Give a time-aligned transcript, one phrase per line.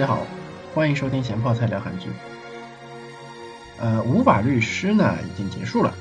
[0.00, 0.26] 大家好，
[0.74, 2.08] 欢迎收听咸泡菜聊韩剧。
[3.78, 5.92] 呃，无法律师呢已经结束了，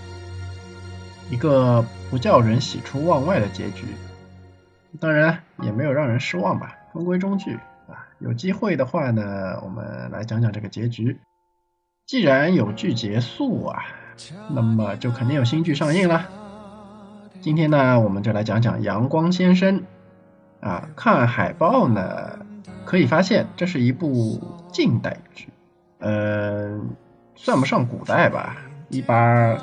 [1.30, 3.88] 一个不叫人喜出望外的结局，
[5.02, 7.56] 当然也没有让人失望吧，中规中矩
[7.90, 8.08] 啊。
[8.20, 11.20] 有机会的话呢，我们来讲讲这个结局。
[12.06, 13.84] 既然有剧结束啊，
[14.50, 16.26] 那么就肯定有新剧上映了。
[17.42, 19.82] 今天呢，我们就来讲讲《阳光先生》
[20.62, 20.88] 啊。
[20.96, 22.39] 看海报呢，
[22.90, 24.42] 可以发现这是一部
[24.74, 25.50] 近代剧，
[26.00, 26.90] 嗯。
[27.36, 28.58] 算不上古代吧，
[28.90, 29.56] 一八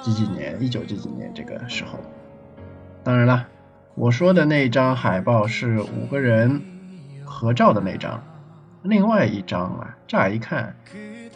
[0.00, 1.98] 几几年，一九几几年这个时候。
[3.02, 3.48] 当然了，
[3.96, 6.62] 我说的那张海报是五个人
[7.24, 8.22] 合照的那张，
[8.82, 10.74] 另外一张啊，乍一看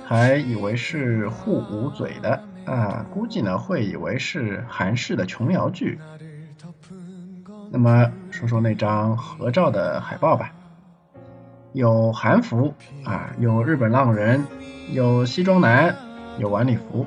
[0.07, 5.99] 还以为是互捂嘴的啊，估计呢会以为是韩式的琼瑶剧。
[7.71, 10.53] 那么说说那张合照的海报吧。
[11.73, 14.45] 有韩服啊，有日本浪人，
[14.91, 15.97] 有西装男，
[16.39, 17.07] 有晚礼服，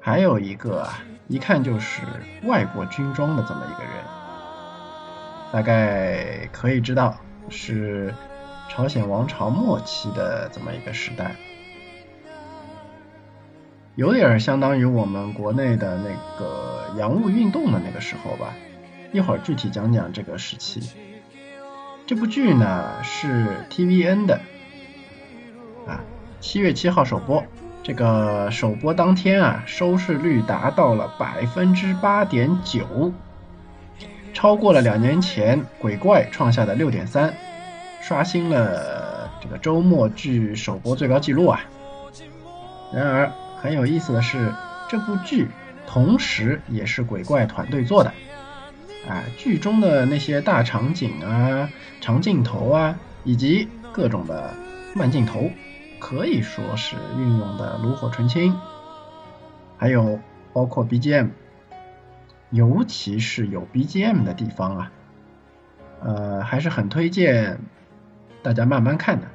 [0.00, 2.00] 还有一个啊，一看就是
[2.44, 3.92] 外国军装的这么一个人，
[5.52, 7.14] 大概可以知道
[7.50, 8.14] 是
[8.70, 11.36] 朝鲜王朝末期的这么一个时代，
[13.94, 18.54] 有点相当于我们国内的那个洋务运动的那个时候吧，
[19.12, 21.11] 一会儿具体讲讲这个时期。
[22.04, 24.40] 这部剧呢是 TVN 的，
[25.86, 26.00] 啊，
[26.40, 27.44] 七月七号首播。
[27.82, 33.12] 这个首播当天啊，收视率达到了百分之八点九，
[34.34, 37.34] 超过了两年前《鬼怪》创下的六点三，
[38.00, 41.60] 刷新了这个周末剧首播最高纪录啊。
[42.92, 44.52] 然而很有意思的是，
[44.88, 45.48] 这部剧
[45.86, 48.12] 同时也是《鬼怪》团队做的。
[49.08, 51.68] 啊，剧中的那些大场景啊、
[52.00, 54.54] 长镜头啊，以及各种的
[54.94, 55.50] 慢镜头，
[55.98, 58.56] 可以说是运用的炉火纯青。
[59.76, 60.20] 还有
[60.52, 61.30] 包括 BGM，
[62.50, 64.92] 尤其是有 BGM 的地方啊，
[66.00, 67.58] 呃，还是很推荐
[68.42, 69.26] 大家慢慢看的。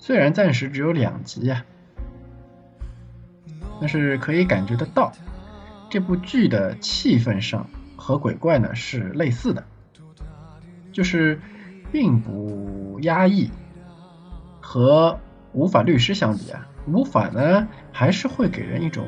[0.00, 1.64] 虽然暂时只有两集呀，
[3.80, 5.12] 但是可以感觉得到
[5.88, 7.68] 这部剧的气氛上。
[7.98, 9.62] 和鬼怪呢是类似的，
[10.92, 11.38] 就是
[11.92, 13.50] 并不压抑。
[14.60, 15.18] 和
[15.52, 19.04] 无法律师相比啊，无法呢还是会给人一种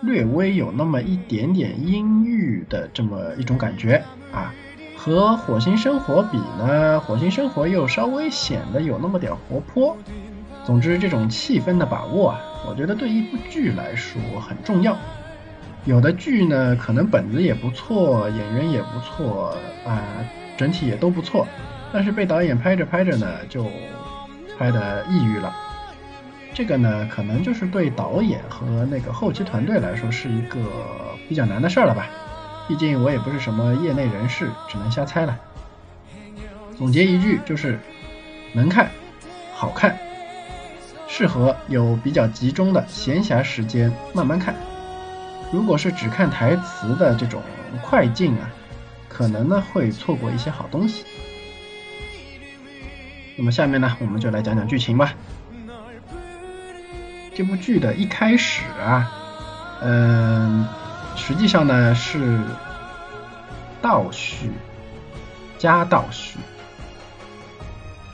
[0.00, 4.02] 略微有那么一点点阴郁的这么一种感觉
[4.32, 4.54] 啊。
[4.96, 9.96] 和火星生活比呢，火星生活又稍微显得有那么点活泼。
[10.64, 14.96] 总之，这种气氛的把握啊，我觉得对一部剧来说很重要。
[15.86, 20.02] 有的剧呢，可能本子也不错，演员也不错啊，
[20.56, 21.46] 整体也都不错，
[21.92, 23.70] 但是被导演拍着拍着呢，就
[24.58, 25.54] 拍的抑郁了。
[26.54, 30.58] 这个呢，可能就是对导演和那个后期团队来说是一个
[31.28, 32.08] 比较难的事儿了吧。
[32.66, 35.38] 毕竟我也不是什么业内人士，只能瞎猜了。
[36.78, 37.78] 总结一句就是，
[38.54, 38.90] 能看，
[39.52, 39.98] 好看，
[41.06, 44.54] 适合有比较集中的闲暇时间慢慢看。
[45.52, 47.42] 如果是只看台词的这种
[47.82, 48.50] 快进啊，
[49.08, 51.04] 可能呢会错过一些好东西。
[53.36, 55.14] 那么下面呢，我们就来讲讲剧情吧。
[57.34, 59.10] 这部剧的一开始啊，
[59.82, 60.66] 嗯，
[61.16, 62.38] 实际上呢是
[63.82, 64.50] 倒叙
[65.58, 66.38] 加倒叙，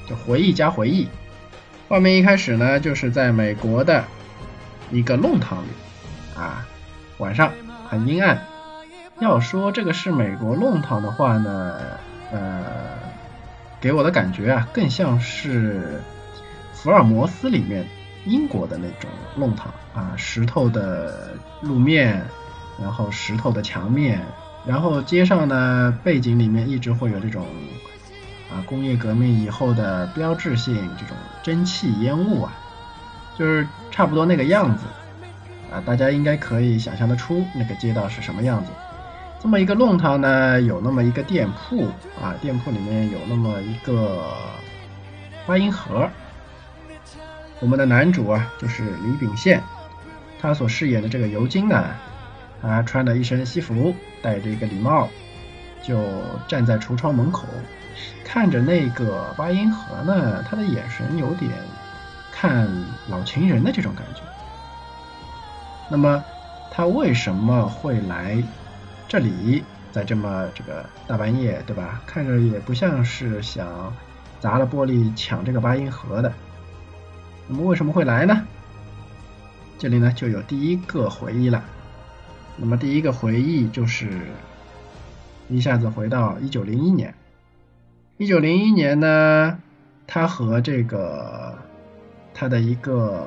[0.09, 1.07] 就回忆加回忆。
[1.87, 4.05] 画面一开始呢，就是在美国的
[4.91, 5.69] 一个弄堂里
[6.35, 6.67] 啊。
[7.21, 7.53] 晚上
[7.89, 8.43] 很阴暗。
[9.21, 11.79] 要说这个是美国弄堂的话呢，
[12.33, 12.65] 呃，
[13.79, 16.01] 给我的感觉啊，更像是
[16.73, 17.87] 福尔摩斯里面
[18.25, 22.25] 英国的那种弄堂啊，石头的路面，
[22.81, 24.25] 然后石头的墙面，
[24.67, 27.47] 然后街上呢背景里面一直会有这种
[28.51, 32.53] 啊工业革命以后的标志性这种蒸汽烟雾啊，
[33.39, 34.85] 就是差不多那个样子。
[35.71, 38.71] 啊，大家应该可以想象得出那个街道是什么样子。
[39.41, 41.89] 这么一个弄堂呢，有那么一个店铺
[42.21, 44.35] 啊，店铺里面有那么一个
[45.47, 46.09] 八音盒。
[47.61, 49.63] 我们的男主啊，就是李秉宪，
[50.41, 51.85] 他所饰演的这个尤金呢，
[52.61, 55.09] 他穿了一身西服，戴着一个礼帽，
[55.83, 56.03] 就
[56.49, 57.45] 站在橱窗门口，
[58.25, 61.51] 看着那个八音盒呢，他的眼神有点
[62.33, 62.67] 看
[63.09, 64.21] 老情人的这种感觉。
[65.91, 66.25] 那么
[66.71, 68.43] 他为什么会来
[69.09, 69.65] 这里？
[69.93, 72.01] 在这么这个大半夜，对吧？
[72.07, 73.93] 看着也不像是想
[74.39, 76.33] 砸了玻璃抢这个八音盒的。
[77.49, 78.47] 那么为什么会来呢？
[79.81, 81.65] 这里呢就有第一个回忆了。
[82.57, 84.09] 那么第一个回忆就是
[85.49, 87.13] 一下子回到一九零一年。
[88.17, 89.59] 一九零一年呢，
[90.07, 91.59] 他和这个
[92.33, 93.27] 他的一个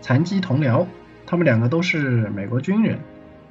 [0.00, 0.86] 残疾同僚，
[1.26, 2.98] 他们两个都是美国军人。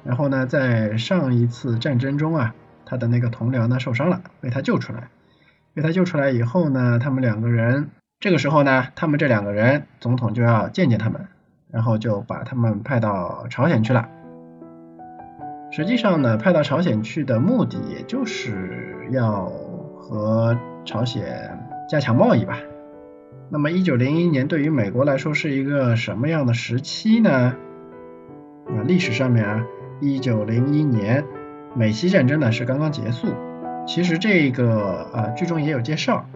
[0.04, 2.54] 然后呢，在上一次战争中啊，
[2.86, 5.08] 他的那个同僚呢受伤了，被他救出来。
[5.74, 7.90] 被他救出来以后呢，他们两个人
[8.20, 11.26] 这个时候呢，他们这两个人总统就要见见他们，
[11.70, 14.08] 然后就把他们派到朝鲜去了。
[15.70, 22.58] 实际上呢，派到朝鲜去的目的，也就是要和朝鲜加强贸易吧。
[23.50, 27.30] 那么，一九零一年对于美国来说是一个什么样的时期呢？
[28.66, 29.64] 啊，历史上面啊。
[30.00, 31.24] 一九零一年，
[31.74, 33.28] 美西战争呢是刚刚结束。
[33.86, 36.26] 其实这个啊剧中也有介绍，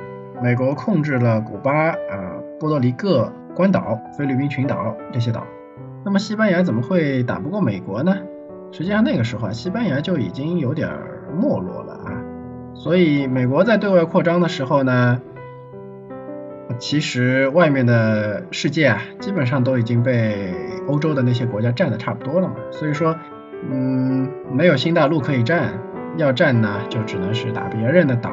[0.43, 1.97] 美国控制了古巴、啊
[2.59, 5.47] 波多黎各、关岛、菲律宾群岛这些岛。
[6.05, 8.17] 那么西班牙怎么会打不过美国呢？
[8.73, 10.89] 实际上那个时候啊，西班牙就已经有点
[11.39, 12.25] 没落了啊。
[12.75, 15.21] 所以美国在对外扩张的时候呢，
[16.79, 20.55] 其实外面的世界啊，基本上都已经被
[20.89, 22.55] 欧洲的那些国家占的差不多了嘛。
[22.71, 23.17] 所以说。
[23.71, 25.73] 嗯，没有新大陆可以占，
[26.17, 28.33] 要占呢就只能是打别人的岛。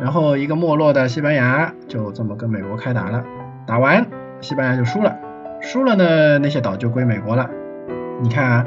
[0.00, 3.22] 然后一个没落的西班牙就这么跟美国开打了，
[3.64, 4.04] 打完
[4.40, 5.16] 西班牙就输了，
[5.60, 7.48] 输了呢那些岛就归美国了。
[8.20, 8.64] 你看啊，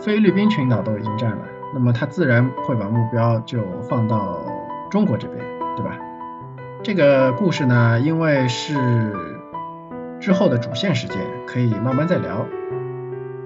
[0.00, 1.42] 菲律宾群岛都已经占了，
[1.74, 4.38] 那么他自然会把目标就放到
[4.90, 5.44] 中国这边，
[6.84, 8.74] 这个故事呢，因为是
[10.20, 11.16] 之后的主线事件，
[11.46, 12.44] 可以慢慢再聊。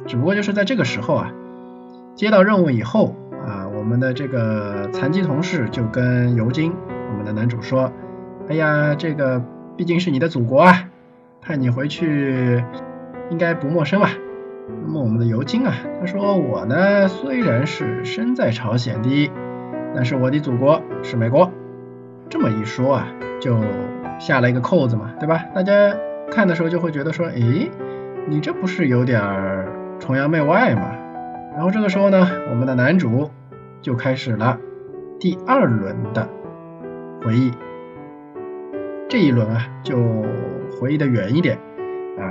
[0.09, 1.31] 只不过就是在这个时候啊，
[2.17, 3.15] 接到任务以后
[3.47, 6.75] 啊，我们的这个残疾同事就跟尤金，
[7.13, 7.93] 我们的男主说
[8.51, 9.41] ：“哎呀，这个
[9.77, 10.89] 毕竟是你的祖国啊，
[11.41, 12.65] 派你回去
[13.31, 14.11] 应该不陌生吧？”
[14.85, 19.31] 那么我们的尤金啊，他说：“我呢虽然是身在朝鲜的，
[19.95, 21.49] 但是我的祖国是美国。”
[22.29, 23.09] 这么一说啊，
[23.41, 23.59] 就
[24.19, 25.45] 下了一个扣子嘛，对吧？
[25.55, 25.97] 大家
[26.31, 27.71] 看的时候就会觉得说：“诶，
[28.27, 29.69] 你这不是有点儿？”
[30.01, 30.93] 崇洋媚外嘛，
[31.55, 33.29] 然后这个时候呢，我们的男主
[33.83, 34.57] 就开始了
[35.19, 36.29] 第二轮的
[37.21, 37.53] 回忆。
[39.09, 39.97] 这一轮啊，就
[40.81, 41.59] 回忆的远一点
[42.17, 42.31] 啊，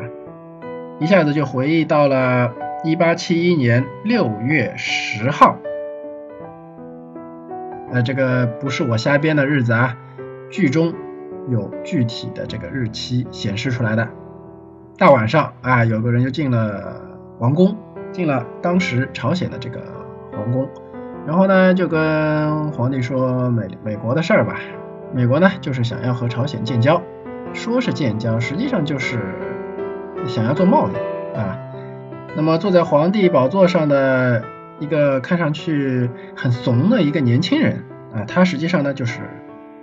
[0.99, 2.53] 一下子就回忆到了
[2.85, 5.57] 一八七一年六月十号。
[7.91, 9.97] 呃，这个不是我瞎编的日子啊，
[10.49, 10.93] 剧中
[11.49, 14.07] 有具体的这个日期显示出来的。
[14.97, 17.01] 大晚上啊，有个人就进了。
[17.39, 17.77] 王宫
[18.11, 19.79] 进了当时朝鲜的这个
[20.31, 20.67] 皇宫，
[21.27, 24.55] 然后呢就跟皇帝说美美国的事儿吧。
[25.13, 26.99] 美国呢就是想要和朝鲜建交，
[27.53, 29.19] 说是建交，实际上就是
[30.25, 31.59] 想要做贸易啊。
[32.35, 34.43] 那么坐在皇帝宝座上的
[34.79, 37.83] 一个看上去很怂的一个年轻人
[38.15, 39.19] 啊，他实际上呢就是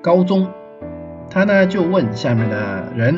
[0.04, 0.46] 高宗。
[1.30, 3.16] 他呢就问下面的人：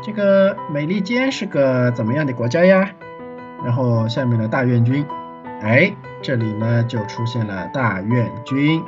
[0.00, 2.88] 这个美利坚是个怎么样的国家呀？
[3.64, 5.04] 然后下面的大院军，
[5.60, 5.92] 哎，
[6.22, 8.80] 这里呢就出现了大院军，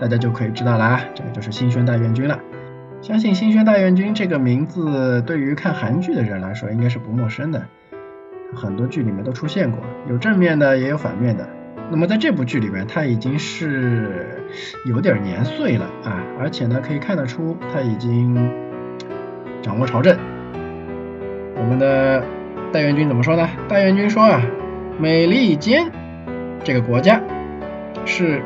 [0.00, 2.40] 大家就可以知道了，这个就是新宣大院军了。
[3.02, 7.62] 相信新宣大院军这个名字对于看韩剧的人来说应该是不陌生的，
[8.54, 11.46] 很多剧里面都出现过，有正面的也有反面的。
[11.90, 14.44] 那么在这部剧里面，他已经是
[14.84, 18.34] 有点年岁了啊，而且呢可以看得出他已经
[19.62, 20.16] 掌握朝政。
[21.56, 22.24] 我们的。
[22.70, 23.48] 大元军怎么说呢？
[23.66, 24.42] 大元军说啊，
[24.98, 25.90] 美利坚
[26.62, 27.18] 这个国家
[28.04, 28.42] 是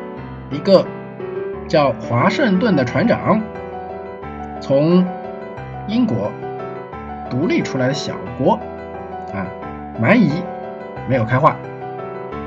[0.49, 0.87] 一个
[1.67, 3.41] 叫华盛顿的船长
[4.61, 5.05] 从
[5.89, 6.31] 英国
[7.29, 8.53] 独立出来的小国
[9.33, 9.45] 啊，
[9.99, 10.31] 蛮夷，
[11.09, 11.57] 没有开化，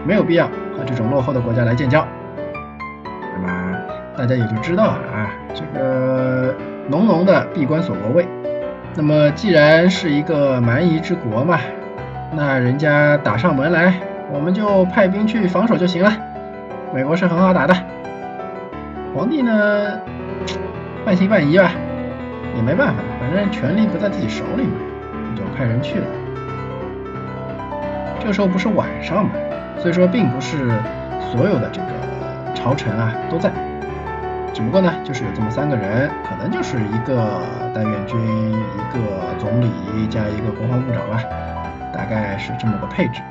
[0.06, 2.06] 没有必要和这种落后的国家来建交。
[3.34, 3.78] 那么
[4.16, 6.54] 大家也就知道啊，这个
[6.88, 8.26] 浓浓的闭关锁国味。
[8.94, 11.58] 那么既然是一个蛮夷之国嘛，
[12.34, 13.94] 那人家打上门来，
[14.32, 16.12] 我们就派兵去防守就行了。
[16.94, 17.74] 美国是很好打的。
[19.14, 20.00] 皇帝呢，
[21.04, 21.70] 半信半疑吧，
[22.56, 24.78] 也没办法，反正权力不在自己手里嘛，
[25.36, 26.06] 就派人去了。
[28.18, 29.30] 这时候不是晚上嘛，
[29.86, 30.68] 所以说并不是
[31.30, 33.52] 所有的这个朝臣啊都在。
[34.52, 37.40] 只不过呢，就是有这么三个人，可能就是一个
[37.72, 38.18] 大院军、
[38.50, 39.70] 一个总理
[40.08, 41.22] 加一个国防部长吧，
[41.94, 43.22] 大概是这么个配置。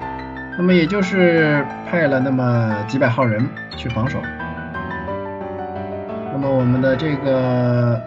[0.57, 3.45] 那么也就是派了那么几百号人
[3.75, 4.17] 去防守。
[6.31, 8.01] 那么我们的这个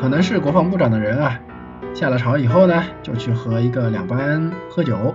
[0.00, 1.36] 可能是国防部长的人啊，
[1.92, 5.12] 下了朝以后呢，就去和一个两班喝酒，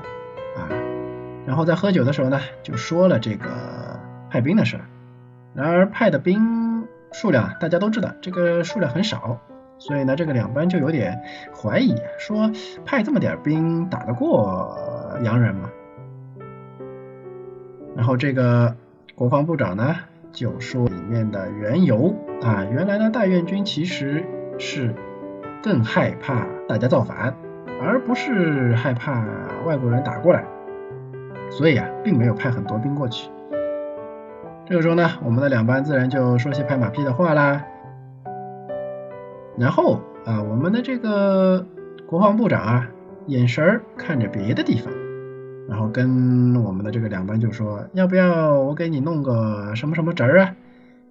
[1.46, 3.50] 然后在喝酒的时候呢，就说了这个
[4.30, 4.86] 派兵的事儿。
[5.54, 9.40] 然而派的兵数量大家都知道，这个数量很少，
[9.78, 11.22] 所以呢，这个两班就有点
[11.56, 12.52] 怀疑，说
[12.86, 14.78] 派这么点兵打得过
[15.24, 15.70] 洋人吗？
[17.96, 18.76] 然后这个
[19.16, 19.96] 国防部长呢
[20.34, 24.26] 就说里面的缘由啊，原来呢大院军其实
[24.58, 24.94] 是
[25.64, 27.34] 更害怕大家造反，
[27.82, 29.26] 而不是害怕
[29.66, 30.44] 外国人打过来，
[31.58, 33.30] 所以啊，并没有派很多兵过去。
[34.66, 37.66] 这个时候呢，我们的两班自然就说些拍马屁的话啦。
[39.58, 41.66] 然后啊，我们的这个
[42.06, 42.90] 国防部长啊，
[43.28, 44.94] 眼神儿看着别的地方，
[45.70, 50.56] 然后跟我们的这个两班就说：“要不要我给你弄个什么什么职儿啊？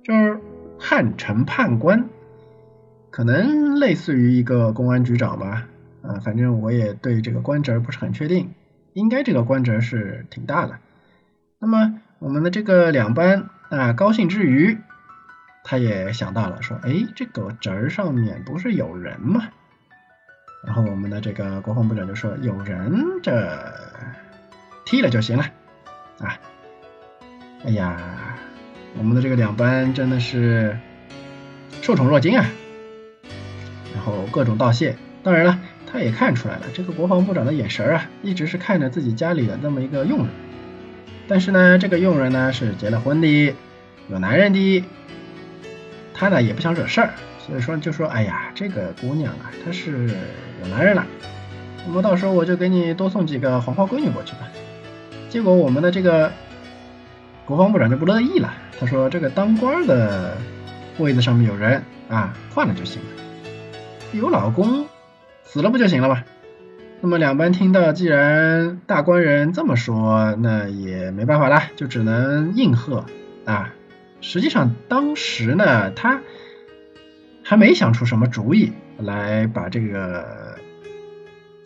[0.03, 0.39] 就是
[0.79, 2.05] 汉城判官，
[3.11, 5.67] 可能类似于一个公安局长吧。
[6.03, 8.51] 啊，反正我也对这个官职不是很确定，
[8.95, 10.79] 应该这个官职是挺大的。
[11.59, 14.79] 那么。”我们的这个两班啊，高兴之余，
[15.63, 19.49] 他也想到了，说，哎，这个侄儿上面不是有人吗？
[20.65, 23.75] 然后我们的这个国防部长就说，有人这
[24.87, 25.45] 踢了就行了
[26.19, 26.39] 啊。
[27.67, 28.01] 哎呀，
[28.97, 30.79] 我们的这个两班真的是
[31.83, 32.47] 受宠若惊啊，
[33.93, 34.97] 然后各种道谢。
[35.23, 35.59] 当然了，
[35.95, 40.27] 他也看出来了，这个国防部长的眼神啊，一直是看着自己家里的那么一个佣人。
[41.29, 43.55] 但是呢，这个佣人呢是结了婚的，
[44.09, 44.85] 有男人的，
[46.13, 50.09] 他呢也不想惹事儿，所以说就说，哎呀，这个姑娘啊，她是
[50.63, 51.07] 有男人了，
[51.87, 54.49] 那么到时候我就给你多送几个黄花闺女过去吧。
[55.29, 56.33] 结果我们的这个
[57.45, 60.37] 国防部长就不乐意了，他说这个当官的
[60.99, 63.23] 位子上面有人啊，换了就行了，
[64.13, 64.85] 有老公
[65.55, 66.25] 死了不就行了吗？
[67.01, 73.05] 那么两班听到，既然大官人这么说，那也没办法啦，就只能应和
[73.45, 73.73] 啊。
[74.21, 76.23] 实际上当时呢，他
[77.45, 80.27] 还没想出什么主意来把这个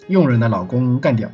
[0.07, 1.31] 佣人的老公干掉，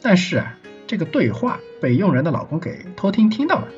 [0.00, 3.68] 但是啊，这个对话被佣人的老公给偷听听到了。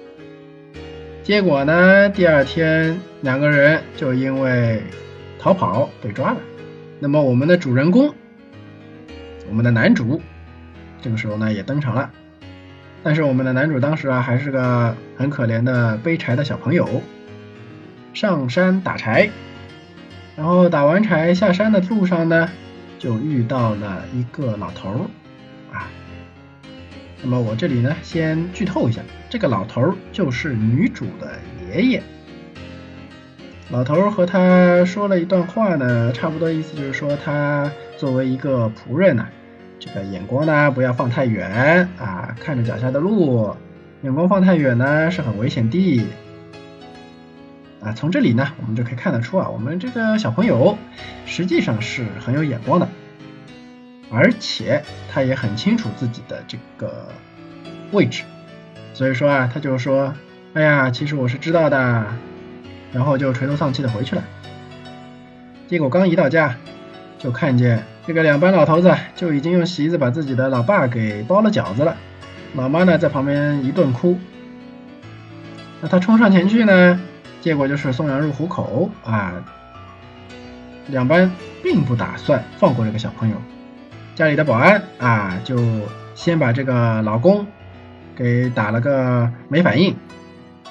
[1.24, 4.80] 结果呢，第二天两个人就因为
[5.40, 6.38] 逃跑被抓了。
[7.02, 8.14] 那么我们的主人公。
[9.48, 10.22] 我们的男主
[11.00, 12.08] 这个时候呢也登场了，
[13.02, 17.02] 但是我们的男主当时啊还是个很可怜的背柴的小朋友，
[18.14, 19.28] 上山打柴，
[20.36, 22.48] 然后打完柴下山的路上呢
[23.00, 25.90] 就遇到了一个老头儿啊。
[27.20, 31.36] 那么我这里呢先剧透一下，这个老头儿就是女主的
[31.68, 32.02] 爷爷。
[33.72, 39.26] 老头和他说了一段话呢，差不多意思就是说他作为一个仆人呢。
[39.80, 43.56] 这个眼光呢，不要放太远啊，看着脚下的路，
[44.02, 46.06] 眼光放太远呢是很危险的
[47.82, 47.92] 啊。
[47.94, 50.76] 从这里呢，我们就可以看得出啊，我们这个小朋友
[51.24, 52.86] 实际上是很有眼光的，
[54.10, 57.08] 而且他也很清楚自己的这个
[57.90, 58.24] 位置，
[58.92, 60.12] 所以说啊，他就说，
[60.52, 62.06] 哎呀，其实我是知道的，
[62.92, 64.22] 然后就垂头丧气的回去了。
[65.68, 66.54] 结果刚一到家，
[67.18, 67.82] 就看见。
[68.04, 71.96] 这个两班老头子就已经用席子把自己的老爸给包了饺子了，
[72.54, 74.18] 老妈呢在旁边一顿哭。
[75.80, 77.00] 那他冲上前去呢，
[77.40, 79.34] 结果就是送羊入虎口啊！
[80.88, 81.30] 两班
[81.62, 83.36] 并不打算放过这个小朋友，
[84.16, 85.56] 家里的保安啊就
[86.16, 87.46] 先把这个老公
[88.16, 89.96] 给打了个没反应。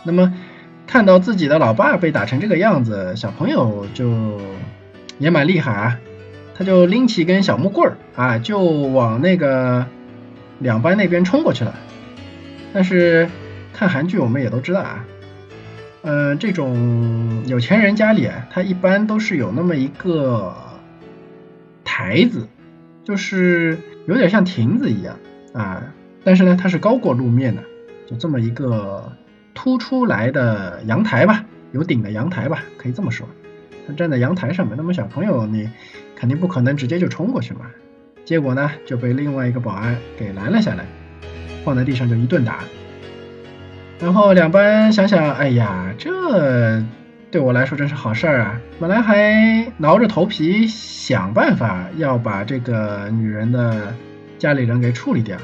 [0.04, 0.34] 那么
[0.92, 4.38] 看到自己的老爸被打成这个样子，小朋友就
[5.20, 5.98] 也蛮厉害啊。
[6.54, 9.86] 他就拎起一根小木棍儿啊，就往那个
[10.60, 11.74] 两班那边冲过去了。
[12.74, 13.30] 但是
[13.72, 15.06] 看韩剧我们也都知道啊，
[16.02, 20.54] 嗯，这种有钱人家里啊，他一般都是有那么一个
[21.86, 22.50] 台子，
[23.06, 25.18] 就是有点像亭子一样
[25.54, 25.82] 啊，
[26.26, 27.64] 但是呢，它是高过路面的，
[28.06, 29.10] 就这么一个
[29.54, 33.28] 凸出来的阳台吧，有顶的阳台吧，可以这么说。
[33.88, 35.70] 他站在阳台上面，那么小朋友你。
[36.14, 37.62] 肯定不可能直接就冲过去嘛，
[38.24, 40.86] 结果呢就被另外一个保安给拦了下来，
[41.66, 42.60] 放在地上就一顿打。
[44.00, 46.80] 然后两班想想，哎呀，这
[47.32, 48.62] 对我来说真是好事儿啊！
[48.80, 53.92] 本来还挠着头皮想办法要把这个女人的
[54.38, 55.36] 家里人给处理掉，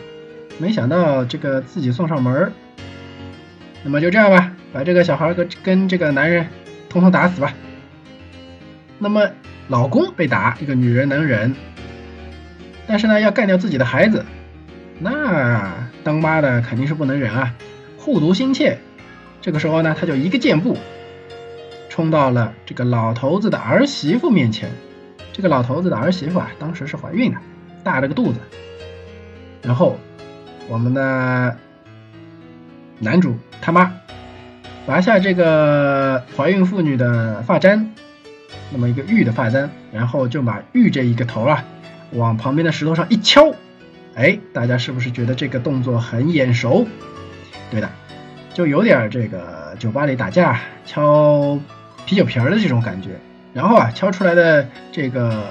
[0.60, 2.52] 没想到这个自己送上门儿。
[3.84, 6.48] 那么就这样吧，把这个小孩跟跟这个男人
[6.90, 7.54] 通通打死吧。
[9.00, 9.30] 那么
[9.68, 11.56] 老公被打，这个女人能忍，
[12.88, 14.26] 但是呢，要干掉自己的孩子，
[15.00, 15.72] 那
[16.04, 17.54] 当妈的肯定是不能忍啊，
[17.98, 18.78] 护犊心切。
[19.42, 20.76] 这个时候呢，他就一个箭步
[21.90, 24.70] 冲到了这个老头子的儿媳妇面前。
[25.32, 27.38] 这个老头子的儿媳妇啊，当时是怀孕的，
[27.84, 28.40] 大着个肚子。
[29.62, 29.98] 然后
[30.68, 31.56] 我们的
[33.00, 33.94] 男主他妈
[34.86, 37.94] 拔下这个怀孕妇女的发簪，
[38.72, 41.64] 那么一个玉的发簪，然后就把玉这一个头啊
[42.14, 43.54] 往旁边的石头上一敲。
[44.16, 46.88] 哎，大家是不是觉得这个动作很眼熟？
[47.70, 47.90] 对的。
[48.54, 51.60] 就有点这个酒吧里打架敲
[52.08, 53.10] 啤酒瓶的这种感觉，
[53.54, 55.44] 然后啊敲出来的这个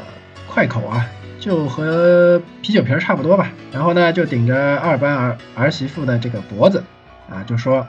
[0.49, 1.07] 快口啊，
[1.39, 3.53] 就和啤酒瓶差不多吧。
[3.73, 6.83] 然后呢就顶着二班儿儿媳妇的这个脖子
[7.31, 7.87] 啊，就说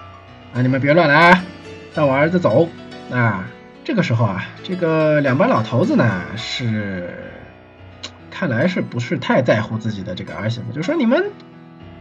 [0.54, 1.42] 啊你们别乱来，
[1.94, 2.68] 让我儿子走
[3.12, 3.48] 啊。
[3.84, 7.10] 这个时候啊，这个两班老头子呢是
[8.30, 11.32] 看来是不是太在乎自己的这个儿媳妇，就说你们。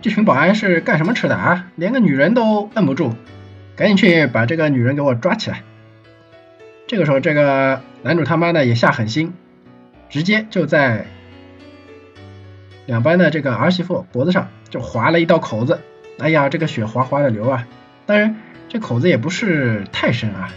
[0.03, 1.67] 这群保安是干什么吃的啊？
[1.75, 3.15] 连个女人都摁不住，
[3.75, 5.63] 赶紧去把这个女人给我抓起来。
[6.87, 9.33] 这个时候，这个男主他妈呢也下狠心，
[10.09, 11.07] 直接就在
[12.85, 15.81] 两班的这个儿媳妇脖子上就划了一道口子。
[16.19, 17.67] 哎呀，这个血哗哗的流啊！
[18.07, 18.37] 当然，
[18.69, 20.49] 这口子也不是太深啊，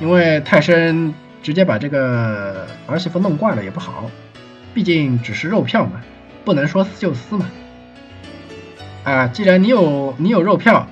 [0.00, 4.10] 因为太深直接把这个儿媳妇弄挂了也不好，
[4.72, 6.00] 毕竟只是肉票嘛，
[6.44, 7.50] 不能说撕就撕嘛。
[9.04, 10.86] 啊，既然你有你有肉票，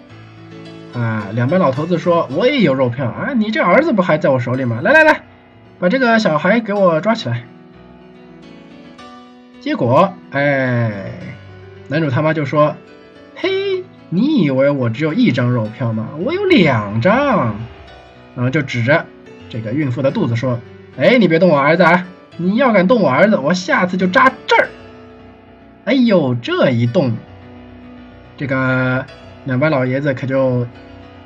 [0.92, 4.80] 啊，两边老头子说我也有肉票啊，你这儿子不还在我手里吗？
[4.82, 5.22] 来来来，
[5.78, 7.44] 把这个小孩给我抓起来。
[9.60, 11.12] 结果，哎，
[11.86, 12.74] 男主他妈就说，
[14.10, 16.10] 你以为我只有一张肉票吗？
[16.18, 17.56] 我有两张。
[18.36, 19.06] 然后就指着
[19.48, 20.60] 这个孕妇的肚子说，
[20.96, 24.68] 哎，你别动我儿子啊，你要敢动我儿子，我下次就扎这儿。
[25.84, 27.12] 哎呦，这一动。
[28.36, 29.04] 这个
[29.44, 30.66] 两位老爷子可就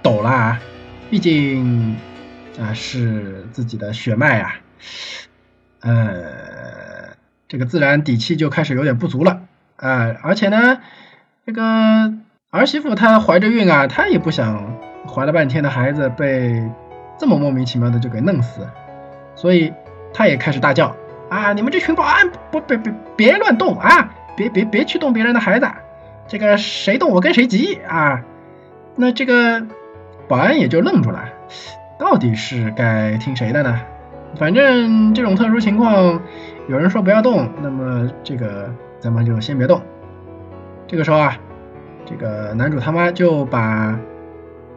[0.03, 0.61] 抖了啊，
[1.11, 1.97] 毕竟
[2.59, 4.57] 啊是自己的血脉啊，
[5.81, 7.15] 呃，
[7.47, 9.43] 这个自然底气就开始有点不足了
[9.77, 10.81] 啊，而且呢，
[11.47, 12.13] 这个
[12.61, 14.77] 儿媳妇她怀着孕啊，她也不想
[15.09, 16.63] 怀了半天的孩子被
[17.19, 18.67] 这么莫名其妙的就给弄死，
[19.35, 19.73] 所以
[20.13, 20.95] 她也开始大叫
[21.29, 25.67] 啊，你们这群保安不别别别乱动啊，别别别去动别人的孩子。
[26.29, 28.23] 这个谁动我跟谁急啊？
[28.95, 29.67] 那这个
[30.29, 31.25] 保安也就愣住了，
[31.99, 33.81] 到底是该听谁的呢？
[34.37, 36.21] 反正这种特殊情况，
[36.69, 39.83] 有人说不要动，那么这个咱们就先别动。
[40.87, 41.37] 这个时候啊，
[42.07, 43.99] 这个男主他妈就把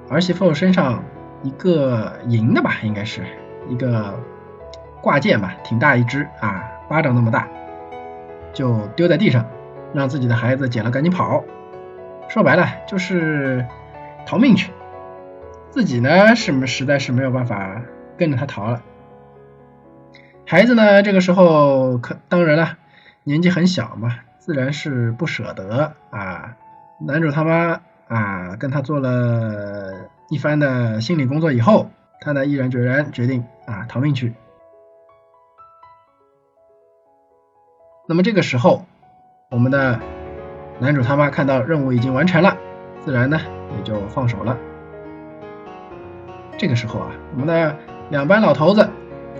[0.10, 1.04] 儿媳妇身上
[1.44, 3.24] 一个银的吧，应该是
[3.68, 4.20] 一个
[5.02, 7.48] 挂件吧，挺大一只啊，巴掌那么大，
[8.54, 9.46] 就丢在地上。
[9.94, 11.46] 让自己的孩子捡了赶紧跑，
[12.28, 13.66] 说白了就是
[14.26, 14.72] 逃命去。
[15.72, 17.82] 自己呢是实在是没有办法
[18.18, 18.82] 跟着他逃了。
[20.46, 22.78] 孩子呢这个时候可当然了，
[23.24, 26.58] 年纪很小嘛，自然是不舍得啊。
[27.00, 31.90] 男主他妈啊跟他做了一番的心理工作以后，
[32.22, 34.34] 他呢毅然决然决定啊逃命去。
[38.08, 38.86] 那么这个时候。
[39.50, 39.98] 我们的
[40.78, 42.58] 男主他妈看到任务已经完成了，
[43.00, 43.40] 自然呢
[43.78, 44.58] 也就放手了。
[46.58, 47.74] 这个时候啊，我们的
[48.10, 48.90] 两班老头子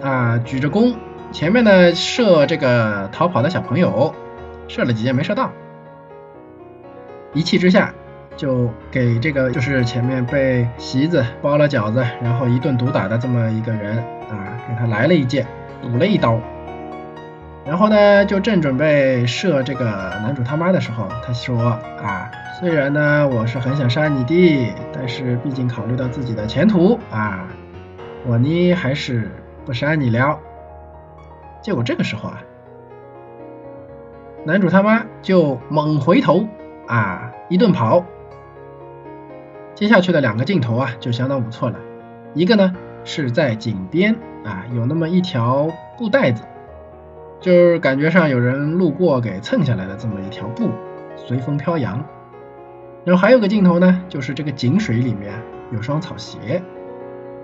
[0.02, 0.96] 啊举着弓，
[1.34, 4.16] 前面呢射这个逃跑的小朋友，
[4.70, 5.52] 射了几箭没射到，
[7.38, 7.94] 一气之下
[8.36, 15.46] 就给这个就是前面被席子包了饺子，然后一顿毒打的这么一个人啊，给他来了一箭，
[15.84, 16.42] 补了一刀。
[17.64, 19.86] 然后呢，就正准备射这个
[20.24, 21.62] 男主他妈的时候，他说
[22.02, 27.48] 啊，虽然呢我是很想杀你的，但是毕竟考虑到自己的前途啊，
[28.26, 29.30] 我呢还是
[29.64, 30.40] 不杀你了。
[31.62, 32.42] 结果这个时候啊，
[34.44, 36.48] 男主他妈就猛回头
[36.88, 38.04] 啊，一顿跑。
[39.76, 41.78] 接下去的两个镜头啊，就相当不错了。
[42.34, 42.74] 一个呢
[43.04, 46.44] 是在井边啊，有那么一条布袋子。
[47.40, 50.72] 就是感觉上有人路过给蹭下来的这么一条布，
[51.16, 52.04] 随风飘扬。
[53.06, 55.34] 然后还有个镜头呢，就是这个井水里面
[55.72, 56.64] 有双草鞋，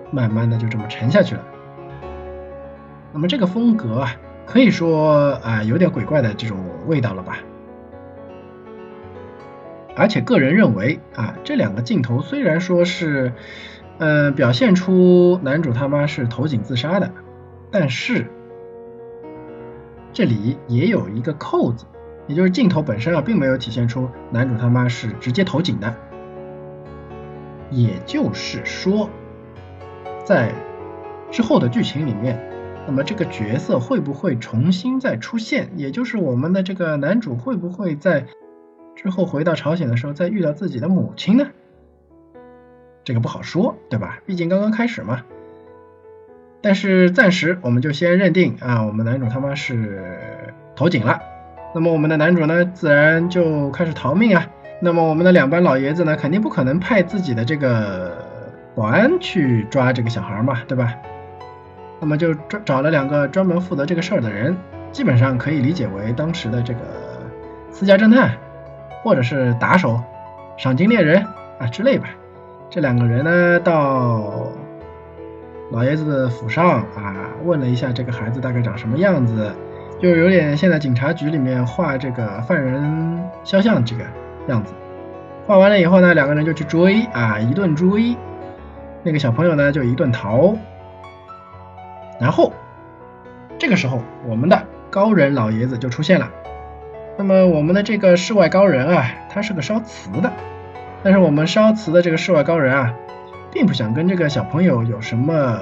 [0.09, 1.43] 慢慢的就这么沉下去了。
[3.13, 4.15] 那么这个风格啊，
[4.47, 7.37] 可以说啊有点鬼怪的这种味道了吧。
[9.95, 13.33] 而且个人认为啊，这两个镜头虽然说是，
[13.99, 17.11] 嗯，表现出男主他妈是投井自杀的，
[17.71, 18.27] 但是。
[20.15, 21.85] 这里也有一个扣子，
[22.27, 25.91] 也就是镜头本身啊，并没有体现出男主他妈是直接投井的。
[27.71, 29.09] 也就是说，
[30.23, 30.53] 在
[31.31, 32.39] 之后的剧情里面，
[32.85, 35.71] 那么这个角色会不会重新再出现？
[35.77, 38.27] 也就是我们的这个男主会不会在
[39.03, 41.47] 之后回到朝鲜的时候再遇到自己的母亲呢？
[43.03, 44.19] 这个不好说，对吧？
[44.25, 45.23] 毕竟刚刚开始嘛。
[46.61, 50.01] 但是暂时我们就先认定啊，我们男主他妈是
[50.73, 51.19] 投井了。
[51.75, 54.47] 那么我们的男主呢，自然就开始逃命啊。
[54.79, 58.25] 那么我们的两班老爷子呢，肯定不可能派自己的这个
[58.73, 60.93] 保安去抓这个小孩嘛，对吧？
[61.99, 64.55] 那么就找找了两个专门负责这个事儿的人，
[64.93, 66.79] 基本上可以理解为当时的这个
[67.69, 68.37] 私家侦探，
[69.03, 70.01] 或者是打手、
[70.57, 71.23] 赏金猎人
[71.59, 72.07] 啊之类吧。
[72.69, 74.47] 这两个人呢，到
[75.71, 79.51] 老爷子的府上啊，问了一下这个孩子大概长什么样子，
[79.99, 84.03] 就有点现在警察局里面画这个犯人肖像这个
[84.47, 84.73] 样子。
[85.45, 88.15] 画完了以后呢，两个人就去追啊，一顿追，
[89.03, 90.55] 那个小朋友呢就一顿逃。
[92.19, 92.53] 然后
[93.59, 96.29] 这个时候，我们的高人老爷子就出现了。
[97.17, 100.31] 那么我们的这个世外高人啊，他是个烧瓷的。
[101.03, 102.93] 但是我们烧瓷的这个世外高人啊，
[103.51, 105.59] 并不想跟这个小朋友有什么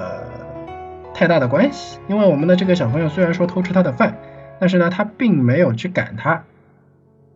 [1.12, 4.18] 太大的关系，因为我们的这个小朋友虽然说偷吃他的饭，
[4.60, 6.44] 但是呢，他并没有去赶他。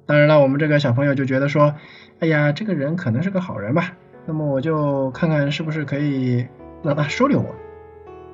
[0.07, 1.75] 当然了，我们这个小朋友就觉得说，
[2.21, 3.93] 哎呀，这个人可能是个好人吧，
[4.25, 6.47] 那么我就看看是不是可以
[6.83, 7.55] 让他收留我。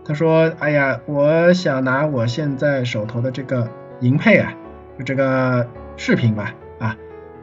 [0.04, 4.52] 他说，哎呀，我想拿我现在手头的这个银配啊，
[4.98, 6.96] 就这个饰品吧，啊，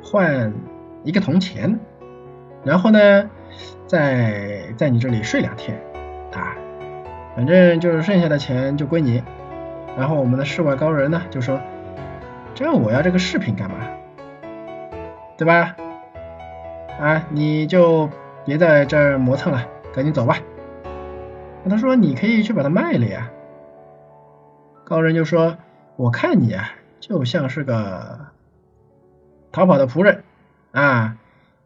[0.03, 0.53] 换
[1.03, 1.79] 一个铜钱。
[2.63, 3.29] 然后呢，
[3.88, 5.81] 在在你这里睡两天，
[6.33, 6.55] 啊，
[7.35, 9.23] 反正就是剩下的钱就归你。
[9.97, 11.59] 然后我们的世外高人呢就说，
[12.53, 13.77] 这我要这个饰品干嘛？
[15.38, 15.75] 对吧？
[16.99, 18.09] 啊，你就
[18.45, 20.38] 别在这磨蹭了，赶紧走吧。
[21.69, 23.29] 他说你可以去把它卖了呀。
[24.83, 25.55] 高人就说，
[25.95, 28.27] 我看你啊，就像是个
[29.51, 30.23] 逃跑的仆人
[30.71, 31.17] 啊。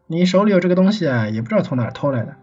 [0.06, 2.36] 你手里有这个东西啊，也不知道从哪偷来的。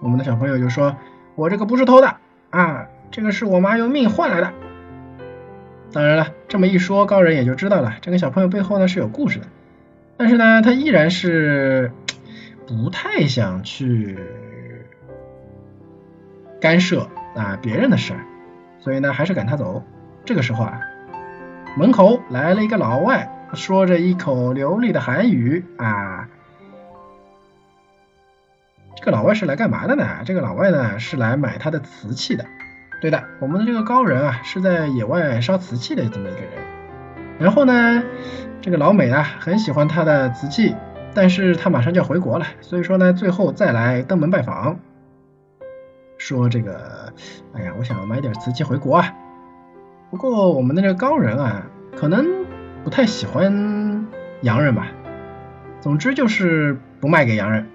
[0.00, 0.96] 我们的小朋友就说
[1.36, 2.16] ：“我这个不是偷的
[2.50, 4.52] 啊，这个是我妈用命换来的。”
[5.92, 9.46] 当然了，这么一说，高人也就知道了，这个小朋友背后呢是有故事的。
[10.16, 11.92] 但是呢，他依然是
[12.66, 14.18] 不太想去
[16.60, 18.26] 干涉啊别人的事儿，
[18.80, 19.84] 所以呢，还是赶他走。
[20.24, 20.80] 这个时候啊，
[21.76, 23.28] 门口来了一个老外。
[23.54, 26.26] 说着一口流利的韩语啊，
[28.96, 30.06] 这个老外是来干嘛的呢？
[30.24, 32.46] 这个老外呢是来买他的瓷器的。
[33.02, 36.50] 对的，我们的这个高人啊是在野外烧瓷器的这么一个人。
[37.38, 38.02] 然后呢，
[38.62, 40.74] 这个老美啊很喜欢他的瓷器，
[41.12, 44.78] 但是他马上就要回国了，所以说呢最后再来登门拜访，
[46.16, 47.12] 说这个，
[47.52, 49.14] 哎呀，我想买点瓷器回国啊。
[50.12, 52.24] 不过我们的这个高人啊，可能。
[52.84, 54.08] 不太喜欢
[54.40, 54.88] 洋人吧，
[55.80, 57.68] 总之就是不卖给洋人。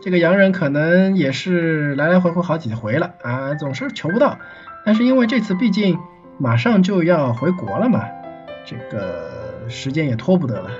[0.00, 4.38] 这个洋人可能也是来来回回好几回了啊，总是求不到。
[4.86, 5.98] 但是因为这次毕竟
[6.38, 8.04] 马上就要回国了嘛，
[8.64, 10.70] 这个时间也拖不得了。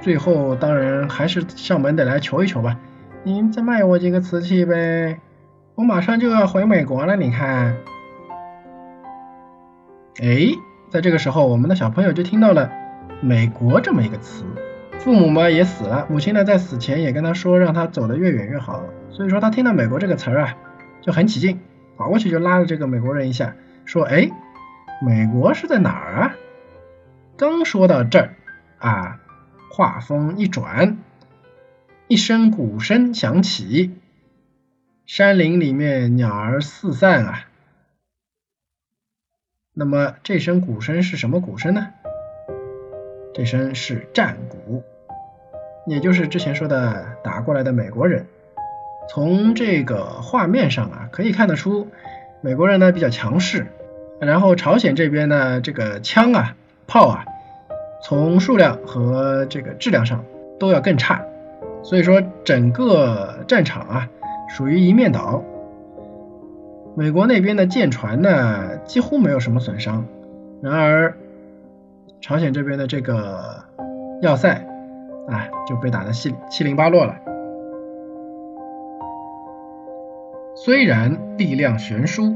[0.00, 2.76] 最后当然还是上门得来求一求吧，
[3.22, 5.20] 您再卖我几个瓷器呗，
[5.76, 7.76] 我马上就要回美国了，你看。
[10.20, 10.58] 哎。
[10.88, 12.70] 在这个时候，我们的小朋友就听到了
[13.20, 14.44] “美国”这么一个词。
[15.00, 18.84] 父母嘛也死了，母亲呢在死前也跟他说，让他走得越远越好。
[19.10, 20.56] 所以说他听到“美国”这个词儿啊，
[21.02, 21.58] 就很起劲，
[21.96, 24.30] 跑过去就拉了这个美国人一下，说：“哎，
[25.02, 26.36] 美国是在哪儿啊？”
[27.36, 28.36] 刚说到这儿
[28.78, 29.18] 啊，
[29.72, 30.98] 话锋一转，
[32.06, 33.90] 一声鼓声响起，
[35.04, 37.40] 山林里面鸟儿四散啊。
[39.78, 41.88] 那么这声鼓声是什么鼓声呢？
[43.34, 44.82] 这声是战鼓，
[45.86, 48.24] 也就是之前说的打过来的美国人。
[49.10, 51.88] 从这个画面上啊，可以看得出
[52.40, 53.66] 美国人呢比较强势，
[54.18, 57.26] 然后朝鲜这边呢这个枪啊炮啊，
[58.02, 60.24] 从数量和这个质量上
[60.58, 61.22] 都要更差，
[61.82, 64.08] 所以说整个战场啊
[64.48, 65.44] 属于一面倒。
[66.98, 70.06] 美国那边的舰船呢，几乎没有什么损伤，
[70.62, 71.14] 然而
[72.22, 73.62] 朝鲜这边的这个
[74.22, 74.66] 要塞
[75.28, 77.14] 啊，就被打得七七零八落了。
[80.54, 82.34] 虽然力量悬殊，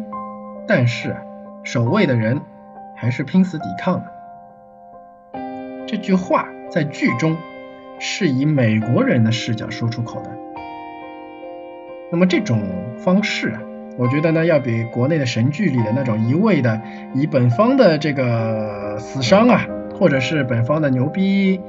[0.68, 1.16] 但是
[1.64, 2.42] 守卫的人
[2.94, 4.12] 还是拼死抵抗的。
[5.86, 7.34] 这句话在剧中
[7.98, 10.30] 是以美国人的视角说出口的。
[12.12, 12.60] 那么这种
[12.98, 13.62] 方式啊，
[14.00, 16.80] 我觉得呢，要比国内的神剧里的那种一味的
[17.14, 19.60] 以本方的这个死伤啊，
[19.98, 21.60] 或者是本方的牛逼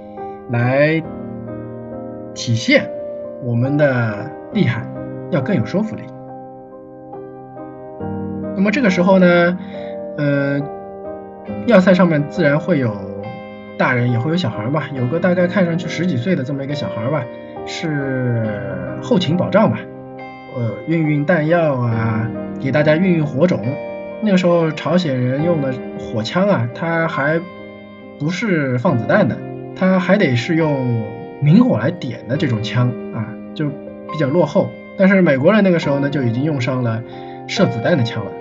[0.50, 1.04] 来
[2.34, 2.89] 体现
[3.44, 4.88] 我们的厉害，
[5.30, 6.04] 要更有说服力。
[8.56, 9.58] 那么这个时候呢，
[10.17, 10.62] 呃，
[11.67, 13.12] 要塞上面自然会有。
[13.78, 17.26] 大人也会有小孩吧，有个大概看上去十几岁的这么一个小孩吧，
[17.65, 19.80] 是后勤保障吧，
[20.56, 23.62] 呃，运运弹药啊，给大家运运火种。
[24.22, 27.40] 那个时候朝鲜人用的火枪啊，它还
[28.20, 29.38] 不是放子弹的，
[29.76, 31.04] 它还得是用
[31.42, 33.68] 明火来点的这种枪啊，就
[34.12, 34.70] 比较落后。
[34.98, 37.02] 但是美国人那个时候呢，就已经用上了
[37.48, 38.32] 射子弹的枪了，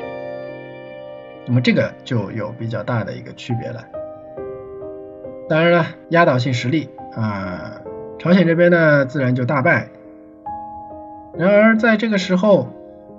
[1.46, 3.83] 那么这个就有比较大的一个区别了。
[5.49, 7.81] 当然了，压倒性实力啊，
[8.18, 9.88] 朝鲜这边呢自然就大败。
[11.37, 12.69] 然而在这个时候，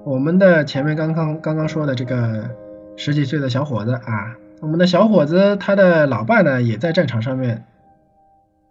[0.04, 2.50] 我们的前面刚刚刚刚说的这个
[2.97, 7.63] 十几岁的小伙子啊，我们的小伙子他的老爸呢也在战场上面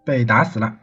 [0.04, 0.76] 被打死了。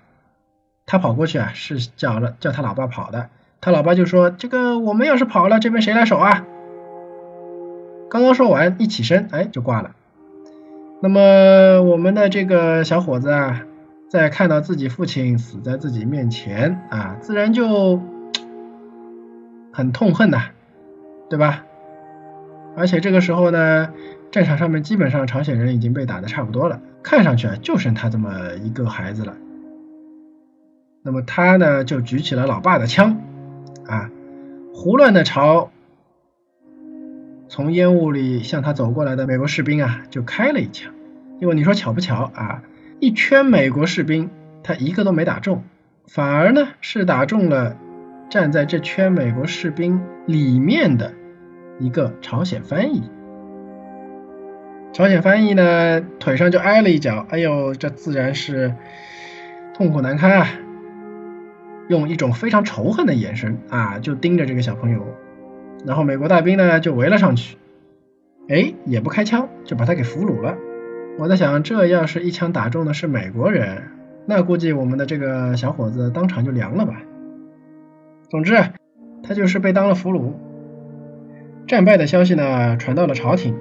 [0.86, 3.30] 他跑过去啊，是叫了叫他老爸跑的，
[3.62, 6.46] 他老爸就说：“这个我们要是跑了，这边谁来守啊？”
[8.10, 9.92] 刚刚说完，一起身，哎，就挂了。
[11.02, 13.64] 那么我们的这个小伙子啊，
[14.10, 18.02] 在看到自己父亲死在自己面前啊，自然就
[19.78, 20.46] 很痛恨呐，
[21.30, 21.64] 对吧？
[22.76, 23.94] 而且这个时候呢，
[24.32, 29.38] 战场上面基本上朝鲜人已经被打的差不多了，看上去啊就剩他这么一个孩子了。
[31.04, 33.22] 那么他呢就举起了老爸的枪
[33.86, 34.10] 啊，
[34.74, 35.70] 胡乱的朝。
[37.48, 40.92] 从烟雾里向他走过来的美国士兵啊，就开了一枪。
[41.40, 42.64] 结果你说巧不巧啊？
[43.00, 44.32] 一圈美国士兵，
[44.64, 45.62] 他一个都没打中，
[46.08, 47.78] 反而呢是打中了
[48.30, 51.14] 站在这圈美国士兵里面的
[51.80, 53.04] 一个朝鲜翻译。
[54.94, 58.74] 朝鲜翻译呢腿上就挨了一脚，哎呦，这自然是
[59.74, 60.48] 痛苦难堪啊！
[61.88, 65.06] 用一种非常仇恨的眼神啊，就盯着这个小朋友。
[65.86, 67.58] 然后美国大兵呢就围了上去，
[68.50, 70.58] 哎，也不开枪，就把他给俘虏了。
[71.20, 73.84] 我在想，这要是一枪打中的是美国人，
[74.26, 77.02] 那估计我们的这个小伙子当场就凉了吧。
[78.30, 78.56] 总之，
[79.24, 80.34] 他就是被当了俘虏。
[81.68, 83.56] 战败的消息呢传到了朝廷，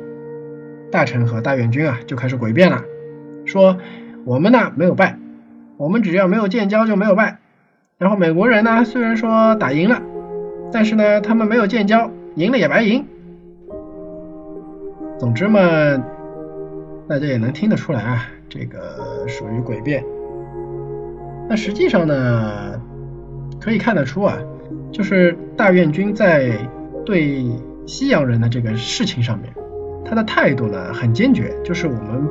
[0.91, 2.85] 大臣和大元军啊就开始诡辩了，
[3.45, 3.79] 说
[4.25, 5.19] 我们呢没有败，
[5.77, 7.39] 我们只要没有建交就没有败。
[7.99, 10.03] 然后美国人呢虽然说打赢了。
[10.73, 13.07] 但是呢，他们没有建交，赢了也白赢。
[15.17, 15.61] 总之嘛，
[17.09, 20.05] 大家也能听得出来啊，这个属于诡辩。
[21.49, 22.81] 那实际上呢，
[23.61, 24.37] 可以看得出啊，
[24.97, 26.53] 就是大院军在
[27.05, 27.45] 对
[27.85, 29.53] 西洋人的这个事情上面，
[30.07, 32.27] 他的态度呢很坚决，就是我们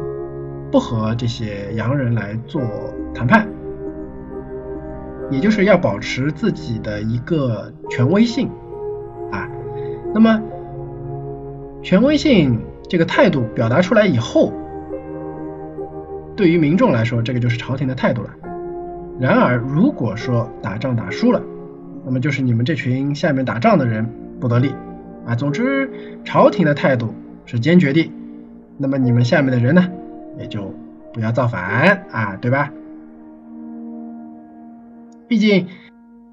[0.72, 2.64] 不和这些洋人来做
[3.14, 3.48] 谈判。
[5.30, 8.50] 也就是要保持自己的一个权威性
[9.32, 9.48] 啊，
[10.12, 10.42] 那么
[11.84, 14.52] 权威性这个态度表达出来以后，
[16.36, 18.30] 对于民众来说，这个就是朝廷的态度了。
[19.20, 21.40] 然而，如果说打仗打输了，
[22.06, 24.08] 那么就是你们这群下面打仗的人
[24.40, 24.72] 不得力
[25.26, 25.34] 啊。
[25.36, 25.90] 总之，
[26.24, 27.14] 朝廷的态度
[27.46, 28.12] 是坚决的，
[28.78, 29.90] 那么你们下面的人呢，
[30.38, 30.74] 也就
[31.14, 32.72] 不要造反啊，对吧？
[35.28, 35.68] 毕竟，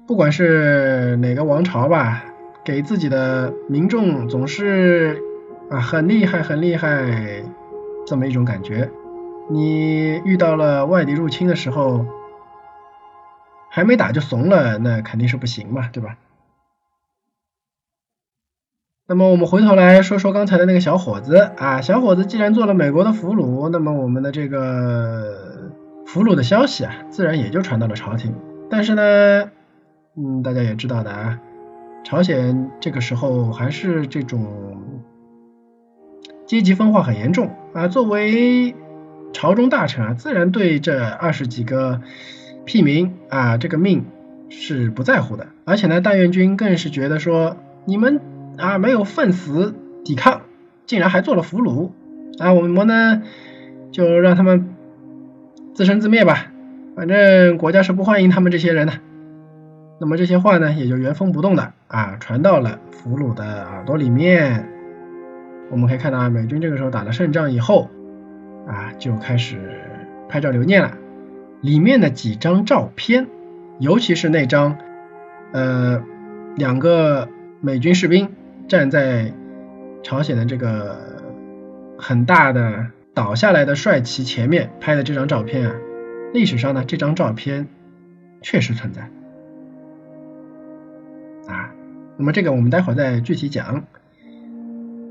[0.05, 2.23] 不管是哪个王朝吧，
[2.63, 5.19] 给自己的民众总是
[5.71, 7.43] 啊很厉害很厉害
[8.05, 8.91] 这么一种感觉。
[9.49, 12.05] 你遇到了外敌入侵的时候，
[13.75, 16.19] 还没打就怂了，那肯定是不行嘛，对吧？
[19.07, 25.71] 那么我们回头来说说刚才的那个小伙子啊，小伙子既然做了美国的俘虏，那么我们的这个
[26.05, 28.35] 俘虏的消息啊，自然也就传到了朝廷。
[28.69, 29.49] 但是呢，
[30.15, 31.39] 嗯，大家也知道的啊，
[32.03, 34.83] 朝鲜这个时候还是这种
[36.45, 37.87] 阶级分化很严重啊。
[37.87, 38.75] 作为
[39.33, 42.01] 朝中大臣啊，自然对这二十几个
[42.65, 44.05] 屁民啊这个命
[44.49, 45.47] 是不在乎的。
[45.65, 48.19] 而且呢，大院军更是觉得说，你们
[48.57, 50.41] 啊没有奋死抵抗，
[50.85, 51.91] 竟然还做了俘虏
[52.39, 53.21] 啊，我们呢
[53.91, 54.73] 就让他们
[55.73, 56.51] 自生自灭吧。
[56.95, 58.93] 反正国家是不欢迎他们这些人的，
[59.99, 64.69] 那么这些话呢，也就原封不动的啊传到了俘虏的耳朵里面。
[65.71, 67.89] 我们可以看到啊，美军这个时候打了胜仗以后，
[68.67, 69.57] 啊，就开始
[70.29, 70.91] 拍照留念了。
[71.63, 73.27] 里面的几张照片，
[73.79, 74.77] 尤其是那张，
[75.53, 76.03] 呃，
[76.57, 77.29] 两个
[77.61, 78.29] 美军士兵
[78.67, 79.31] 站在
[80.03, 80.99] 朝鲜的这个
[81.97, 85.75] 很大的倒下来的帅旗前面拍的这张照片啊，
[86.33, 87.65] 历史上呢，这张照片
[88.41, 89.03] 确实存在。
[91.47, 91.71] 啊，
[92.17, 93.85] 那么这个我们待会儿再具体讲。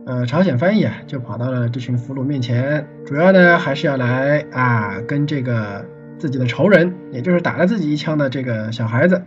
[0.04, 5.82] 呃，朝鲜翻译啊，就跑到了这群俘虏面前，主要呢还是要来啊跟这个。
[6.22, 9.24] 自己的仇人，也就是打了自己一枪的这个小孩子，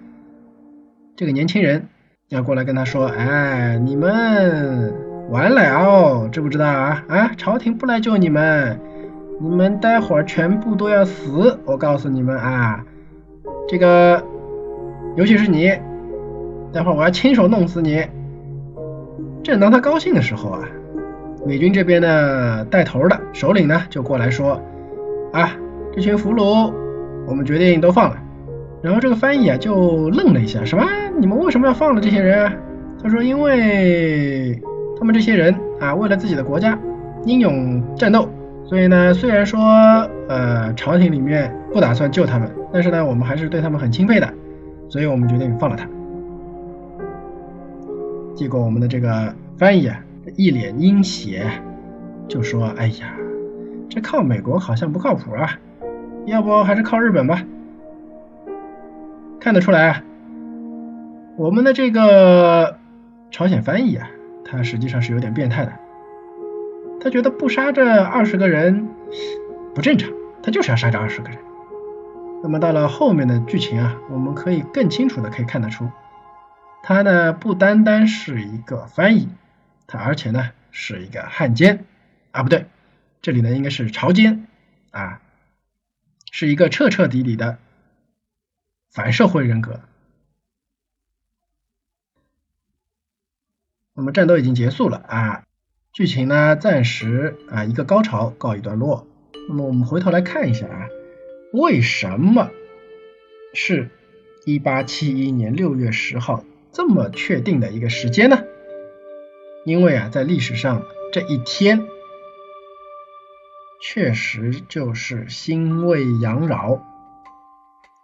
[1.18, 1.90] 这个年轻人
[2.30, 4.94] 要过来跟他说：“哎，你们
[5.30, 7.04] 完了，知不知道啊？
[7.10, 8.80] 啊，朝廷不来救你们，
[9.42, 11.60] 你们待会儿全部都要死！
[11.66, 12.82] 我告诉你们啊，
[13.68, 14.24] 这个，
[15.18, 15.68] 尤其是你，
[16.72, 18.08] 待会儿我要亲手弄死你。”
[19.44, 20.62] 正当他高兴的时候啊，
[21.46, 24.62] 美军这边的带头的首领呢就过来说
[25.34, 25.52] ：“啊，
[25.94, 26.74] 这群俘虏。”
[27.28, 28.18] 我们决定都放了，
[28.82, 30.86] 然后这个翻译啊就愣了一下，什么？
[31.20, 32.54] 你们为什么要放了这些人啊？
[33.02, 34.60] 他说，因为
[34.98, 36.78] 他们这些人啊，为了自己的国家
[37.26, 38.28] 英勇战斗，
[38.66, 39.60] 所以呢，虽然说
[40.28, 44.34] 呃朝廷里面不打算救他们，但是呢，我们还是对他们很钦佩的，
[44.90, 45.88] 所以我们决定放了他。
[48.36, 50.00] 结果我们的这个翻译啊
[50.36, 51.46] 一脸阴邪，
[52.28, 53.16] 就说，哎呀，
[53.90, 55.58] 这靠美国好像不靠谱啊。
[56.26, 57.44] 要不还是靠日本吧。
[59.40, 60.04] 看得出来啊，
[61.38, 62.80] 我们的这个
[63.30, 64.10] 朝鲜翻译啊，
[64.44, 65.74] 他实际上是有点变态的。
[67.00, 68.88] 他觉得不杀这二十个人
[69.76, 70.12] 不正常，
[70.42, 71.38] 他就是要杀这二十个人。
[72.42, 75.90] 那么到了后面的剧情啊，我们可以更清楚的可以看得出，
[76.82, 79.30] 他呢不单单是一个翻译，
[79.86, 81.86] 他而且呢是一个汉奸
[82.32, 82.66] 啊，不对，
[83.22, 84.48] 这里呢应该是朝奸
[84.90, 85.22] 啊。
[86.38, 87.60] 是一个彻彻底底的
[88.92, 89.80] 反社会人格。
[93.94, 95.46] 那么战斗已经结束了啊，
[95.94, 99.08] 剧情呢暂时啊一个高潮告一段落。
[99.48, 100.90] 那么我们回头来看一下啊，
[101.54, 102.52] 为什么
[103.54, 103.90] 是
[104.44, 106.44] 一八七一年六月十号
[106.74, 108.44] 这么确定的一个时间呢？
[109.64, 111.88] 因为啊，在历史上这一天。
[113.82, 116.82] 确实就是辛未阳扰，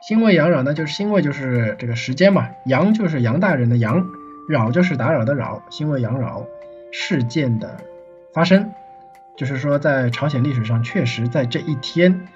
[0.07, 4.05] 辛未阳扰呢，就是辛未就是这个时间嘛，阳就是杨大人的阳，
[4.47, 6.45] 扰就是打扰的扰，辛未阳扰
[6.91, 7.77] 事件的
[8.33, 8.71] 发生，
[9.35, 12.27] 就是说在朝鲜历史上确实在这一天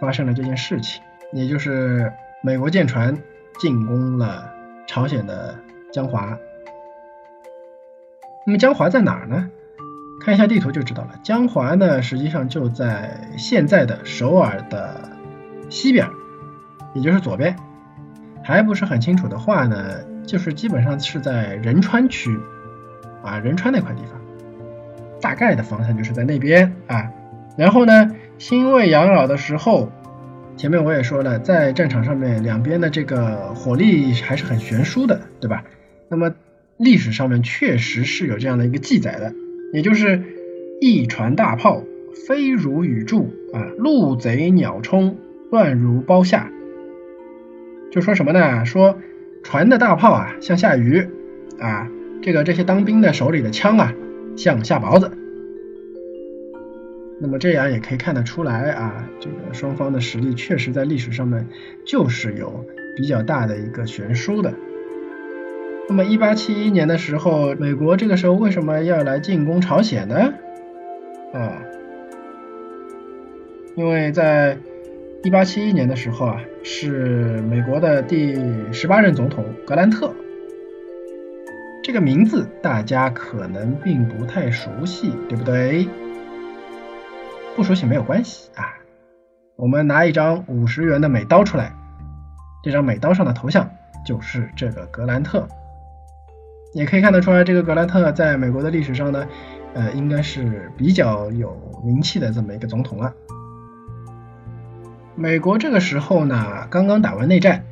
[0.00, 3.16] 发生了这件事情，也就是美国舰船
[3.58, 4.52] 进攻了
[4.86, 5.56] 朝鲜的
[5.92, 6.36] 江华。
[8.46, 9.48] 那么江华在哪儿呢？
[10.20, 15.10] 看一下地图就知道了，江华呢实际上就在现在的首尔的
[15.70, 16.06] 西边，
[16.94, 17.56] 也就是左边。
[18.42, 22.38] 还不是很清楚的话呢，就是基本上是在仁川区
[23.22, 24.20] 啊，仁川那块地方，
[25.20, 27.10] 大概的方向就是在那边啊。
[27.56, 29.90] 然后呢，新卫养老的时候，
[30.56, 35.64] 前面我也说了，在战场上面两边的这个火力还是很悬殊的，对吧？
[36.08, 36.34] 那么
[36.76, 39.32] 历史上面确实是有这样的一个记载的。
[39.72, 40.22] 也就是
[40.80, 41.84] 一船大炮
[42.26, 45.16] 飞如雨柱啊，陆贼鸟冲
[45.50, 46.50] 乱如包下。
[47.90, 48.64] 就说什么呢？
[48.64, 48.98] 说
[49.42, 51.06] 船的大炮啊像下雨
[51.58, 51.88] 啊，
[52.22, 53.94] 这个这些当兵的手里的枪啊
[54.36, 55.10] 像下雹子。
[57.20, 61.46] 那么这样也可以看得出来啊，这个双方的实力确实在历史上面
[61.84, 62.64] 就是有
[62.96, 64.54] 比较大的一个悬殊的。
[65.90, 70.32] 那么，一八七一年的时候，美国这个时候为什么要来进攻朝鲜呢？
[71.34, 71.58] 啊，
[73.74, 74.56] 因为在
[75.24, 78.38] 一八七一年的时候啊，是美国的第
[78.72, 80.14] 十八任总统格兰特，
[81.82, 85.88] 这个名字大家可能并不太熟悉，对不对？
[87.56, 88.74] 不熟悉没有关系啊，
[89.56, 91.72] 我们拿一张五十元的美刀出来，
[92.62, 93.68] 这张美刀上的头像
[94.06, 95.48] 就是这个格兰特。
[96.72, 99.26] 也可以看得出来，这个格兰特在美国的历史上呢，
[99.74, 103.12] 呃，应该是比较有名气的这么一个总统了。
[105.16, 107.64] 美国这个时候呢，刚刚打完内战，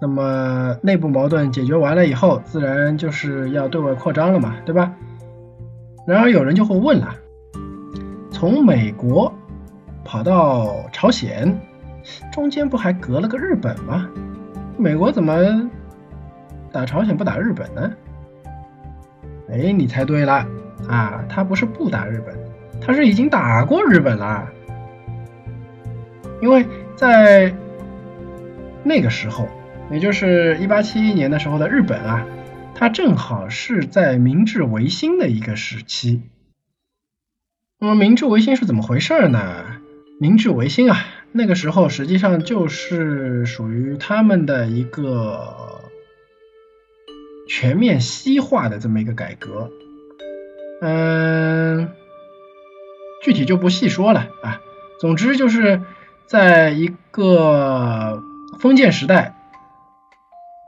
[0.00, 4.94] 那么内部矛盾解决完了以后，自然就是要对外扩张了嘛，对吧？
[6.06, 7.14] 然而有人就会问了，
[8.30, 9.32] 从美国
[10.04, 11.54] 跑到朝鲜，
[12.32, 14.08] 中间不还隔了个日本吗？
[14.78, 15.70] 美国怎么
[16.72, 17.92] 打朝鲜不打日本呢？
[19.50, 20.46] 哎，你猜对了
[20.88, 22.36] 啊，他不是不打日本，
[22.80, 24.48] 他是已经打过日本了。
[26.40, 27.54] 因为在
[28.84, 29.48] 那个时候，
[29.90, 32.24] 也就是一八七一年的时候的日本啊，
[32.74, 36.22] 它正好是在明治维新的一个时期。
[37.80, 39.64] 那么明治维新是怎么回事呢？
[40.20, 40.98] 明治维新啊，
[41.32, 45.87] 那个时候实际上就是属于他们的一个
[47.48, 49.70] 全面西化的这么一个改革。
[50.82, 51.90] 嗯，
[53.22, 54.60] 具体就不细说了啊。
[55.00, 55.80] 总之就是。
[56.28, 58.22] 在一个
[58.60, 59.34] 封建时代，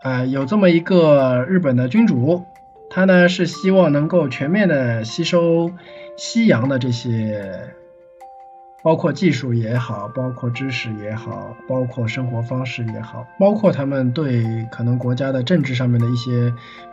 [0.02, 2.46] 啊，有这么一个日本的君主，
[2.88, 5.70] 他呢是希望能够全面的吸收
[6.16, 7.74] 西洋的这些，
[8.82, 16.52] 包括技术也好，包括知识也好，包括生活方式也好，包括他们对可能国家的政治上面的一些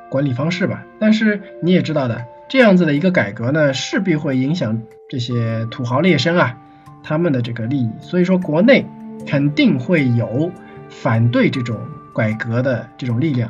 [0.09, 0.83] 管理方式吧。
[0.99, 6.57] 但是你也知道的，这样子的一个改革呢，势必会影响这些土豪劣绅啊。
[7.03, 8.85] 他们的这个利益，所以说国内
[9.25, 10.51] 肯定会有
[10.89, 11.77] 反对这种
[12.13, 13.49] 改革的这种力量，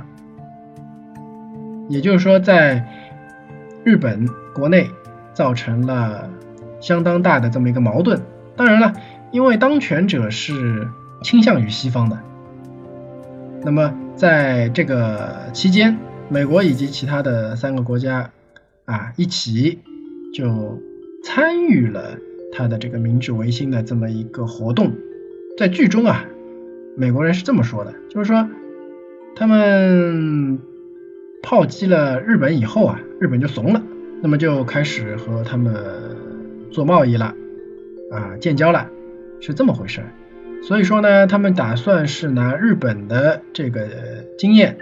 [1.89, 2.85] 也就是说，在
[3.83, 4.87] 日本国内
[5.33, 6.29] 造成了
[6.79, 8.21] 相当大的这么一个矛盾。
[8.55, 8.93] 当然了，
[9.31, 10.87] 因为当权者是
[11.23, 12.17] 倾向于西方的，
[13.63, 15.97] 那么在这个期间，
[16.29, 18.31] 美国以及其他的三个国家
[18.85, 19.79] 啊一起
[20.33, 20.81] 就
[21.23, 22.17] 参与了。
[22.49, 24.93] 他的这个明治维新的这么一个活动，
[25.57, 26.25] 在剧中啊，
[26.95, 28.49] 美国人是这么说的，就是说
[29.35, 30.57] 他们
[31.43, 33.83] 炮击了日本以后啊，日本就怂了，
[34.23, 35.75] 那么就开始和他们
[36.71, 37.35] 做贸易了，
[38.11, 38.89] 啊，建交了，
[39.39, 40.01] 是这么回事。
[40.63, 43.87] 所以说呢，他们打算是拿日本的这个
[44.37, 44.77] 经验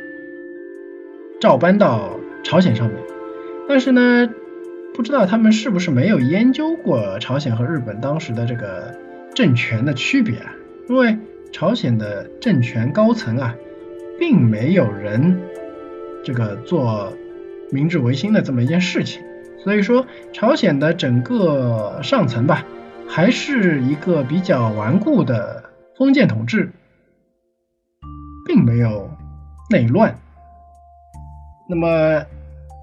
[1.39, 2.97] 照搬到朝鲜上面，
[3.67, 4.29] 但是呢。
[4.95, 8.97] 不知道他们是不是没有研究过朝鲜和日本当时的这个
[9.33, 10.55] 政权的区别啊？
[10.87, 11.17] 因为
[11.51, 13.53] 朝鲜的政权高层啊，
[14.17, 15.41] 并没有人
[16.23, 17.11] 这个做
[17.73, 19.21] 明治维新的这么一件事情，
[19.65, 22.63] 所以说朝鲜的整个上层吧，
[23.09, 26.71] 还是一个比较顽固的封建统治，
[28.47, 29.09] 并没有
[29.69, 30.15] 内乱。
[31.67, 32.23] 那么。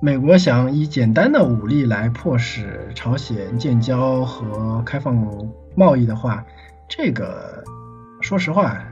[0.04, 5.14] 美国想以简单的武力来迫使朝鲜建交和开放
[5.76, 6.44] 贸易的话，
[6.88, 7.62] 这个
[8.20, 8.82] 说实话，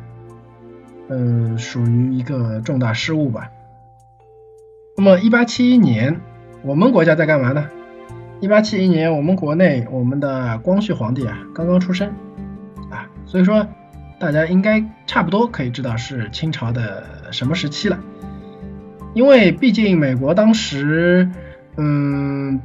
[1.09, 3.51] 呃，属于一个重大失误吧。
[4.97, 6.20] 那么，一八七一年，
[6.62, 7.68] 我们国家在干嘛呢？
[8.41, 12.09] 一八七一年，我们国内我们的光绪皇帝啊刚刚出生
[12.91, 13.66] 啊，所以说
[14.18, 17.99] 大家应该差不多可以知道是清朝的什么时期了。
[19.12, 21.28] 因为毕竟美国当时，
[21.76, 22.61] 嗯，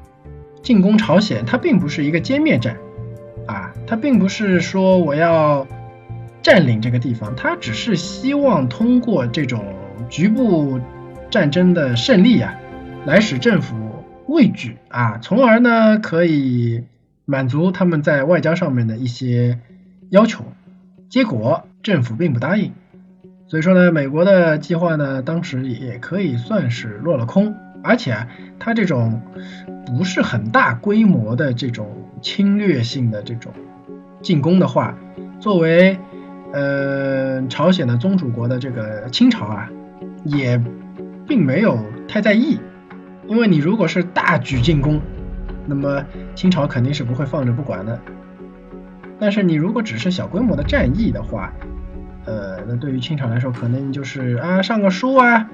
[0.62, 2.78] 进攻朝鲜，它并不是一个歼灭战，
[3.46, 5.68] 啊，它并不是说我要
[6.42, 9.66] 占领这个地方，它只是希望通过这种
[10.08, 10.80] 局部
[11.30, 12.56] 战争的胜利啊，
[13.06, 13.76] 来使政府
[14.28, 16.84] 畏惧啊，从而呢可以
[17.26, 19.60] 满足他们在外交上面的一些
[20.10, 20.44] 要求。
[21.10, 22.74] 结果政府并不答应。
[23.48, 29.22] 所以说呢，美国的计划呢，当时也可以算是落了空，而且啊，它这种
[29.86, 31.88] 不是很大规模的这种
[32.22, 33.54] 侵略性的这种
[34.24, 34.98] 进攻的话，
[35.40, 36.00] 作为
[36.54, 39.70] 呃朝鲜的宗主国的这个清朝啊，
[40.24, 40.60] 也
[41.28, 42.58] 并没有太在意，
[43.28, 45.02] 因为你如果是大举进攻，
[45.66, 46.04] 那么
[46.36, 48.00] 清朝肯定是不会放着不管的，
[49.20, 51.52] 但是你如果只是小规模的战役的话，
[52.26, 55.50] 呃，那对于清朝来说，可能就是啊，上个书啊，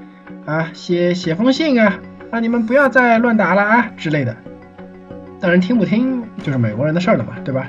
[0.46, 2.00] 啊，写写封信啊，
[2.32, 4.36] 啊，你们不要再乱打了啊之类的。
[5.40, 7.68] 当然，听不听就是美国人的事儿了嘛，对吧？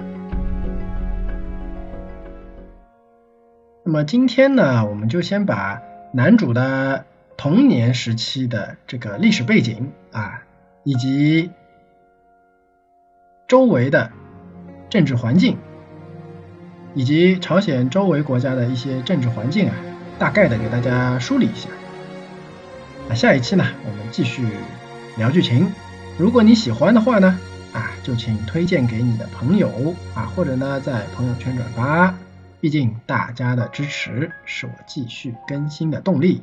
[3.84, 5.80] 那么今天呢，我们就先把
[6.12, 7.04] 男主的
[7.36, 10.42] 童年时期的这个历史背景啊，
[10.84, 11.50] 以及
[13.48, 14.10] 周围的
[14.88, 15.58] 政治环境。
[16.94, 19.74] 以及朝鲜周围国家的一些政治环境啊，
[20.18, 21.70] 大概的给大家梳理一下。
[23.08, 24.46] 那下一期呢，我们继续
[25.16, 25.72] 聊剧情。
[26.18, 27.40] 如果你喜欢的话呢，
[27.72, 32.14] 啊，就请推荐给你的朋友啊，或者呢在朋友圈转发。
[32.60, 36.42] 毕竟大家的支持是我继续更新的动力。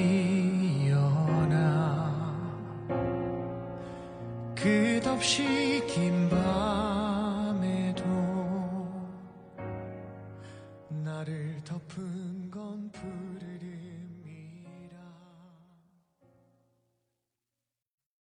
[5.21, 6.40] 없이 긴밤.